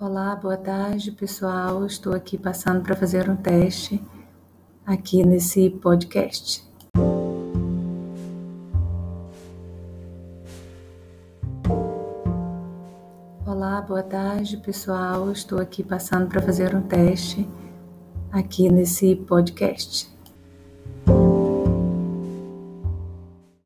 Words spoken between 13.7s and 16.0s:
boa tarde, pessoal. Estou aqui